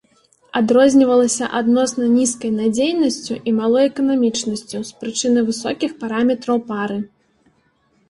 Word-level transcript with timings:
Адрознівалася 0.59 1.49
адносна 1.59 2.07
нізкай 2.15 2.51
надзейнасцю 2.61 3.39
і 3.51 3.55
малой 3.61 3.85
эканамічнасцю, 3.93 4.85
з 4.91 4.99
прычыны 5.05 5.39
высокіх 5.55 5.91
параметраў 6.05 6.57
пары. 6.75 7.03